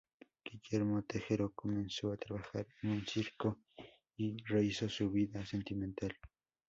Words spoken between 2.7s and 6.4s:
en un circo y rehízo su vida sentimental.